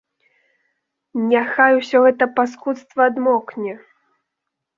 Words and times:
Няхай 1.31 1.71
усё 1.81 1.97
гэта 2.07 2.29
паскудства 2.41 3.01
адмокне. 3.11 3.73